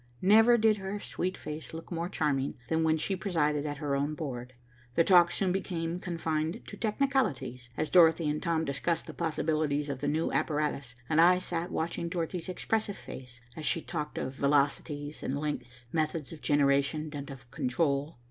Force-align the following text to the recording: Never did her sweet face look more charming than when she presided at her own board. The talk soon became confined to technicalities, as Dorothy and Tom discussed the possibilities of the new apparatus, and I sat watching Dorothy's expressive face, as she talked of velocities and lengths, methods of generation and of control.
Never 0.23 0.57
did 0.57 0.77
her 0.77 0.99
sweet 0.99 1.37
face 1.37 1.75
look 1.75 1.91
more 1.91 2.09
charming 2.09 2.55
than 2.69 2.83
when 2.83 2.97
she 2.97 3.15
presided 3.15 3.67
at 3.67 3.77
her 3.77 3.95
own 3.95 4.15
board. 4.15 4.53
The 4.95 5.03
talk 5.03 5.29
soon 5.29 5.51
became 5.51 5.99
confined 5.99 6.63
to 6.65 6.75
technicalities, 6.75 7.69
as 7.77 7.91
Dorothy 7.91 8.27
and 8.27 8.41
Tom 8.41 8.65
discussed 8.65 9.05
the 9.05 9.13
possibilities 9.13 9.89
of 9.89 9.99
the 9.99 10.07
new 10.07 10.31
apparatus, 10.31 10.95
and 11.07 11.21
I 11.21 11.37
sat 11.37 11.69
watching 11.69 12.09
Dorothy's 12.09 12.49
expressive 12.49 12.97
face, 12.97 13.41
as 13.55 13.67
she 13.67 13.83
talked 13.83 14.17
of 14.17 14.33
velocities 14.33 15.21
and 15.21 15.37
lengths, 15.37 15.85
methods 15.91 16.33
of 16.33 16.41
generation 16.41 17.11
and 17.13 17.29
of 17.29 17.51
control. 17.51 18.17